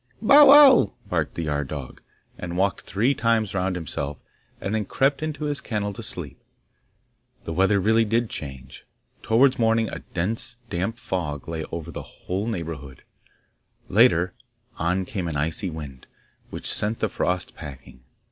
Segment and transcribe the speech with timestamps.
[0.19, 2.01] 'Bow wow!' barked the yard dog,
[2.35, 4.17] and walked three times round himself,
[4.59, 6.39] and then crept into his kennel to sleep.
[7.43, 8.83] The weather really did change.
[9.21, 13.03] Towards morning a dense damp fog lay over the whole neighbourhood;
[13.89, 14.33] later
[14.77, 16.07] on came an icy wind,
[16.49, 18.01] which sent the frost packing.